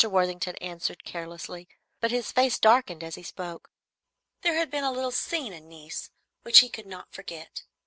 [0.03, 1.67] Worthington answered carelessly,
[1.99, 3.69] but his face darkened as he spoke.
[4.41, 6.09] There had been a little scene in Nice
[6.41, 7.61] which he could not forget.